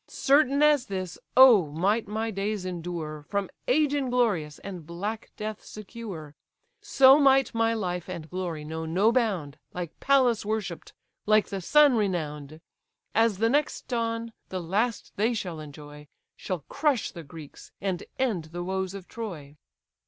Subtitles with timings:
[0.07, 1.67] Certain as this, oh!
[1.67, 6.33] might my days endure, From age inglorious, and black death secure;
[6.81, 10.93] So might my life and glory know no bound, Like Pallas worshipp'd,
[11.27, 12.61] like the sun renown'd!
[13.13, 18.45] As the next dawn, the last they shall enjoy, Shall crush the Greeks, and end
[18.45, 19.55] the woes of Troy."